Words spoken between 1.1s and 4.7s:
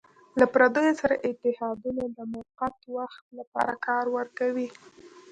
اتحادونه د موقت وخت لپاره کار ورکوي.